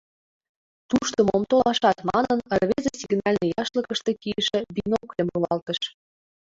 [0.89, 5.79] «Тушто мом толашат?» манын, рвезе сигнальный яшлыкыште кийыше бинокльым руалтыш.